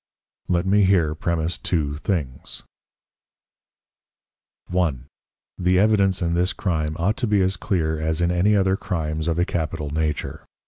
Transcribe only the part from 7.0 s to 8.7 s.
to be as clear as in any